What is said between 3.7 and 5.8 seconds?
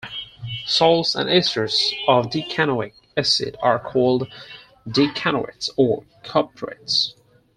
called decanoates